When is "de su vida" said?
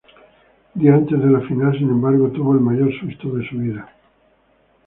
3.37-3.87